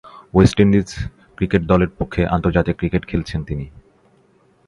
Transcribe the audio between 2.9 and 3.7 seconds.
খেলছেন তিনি।